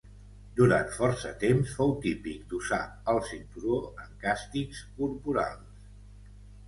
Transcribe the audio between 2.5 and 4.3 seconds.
d'usar el cinturó en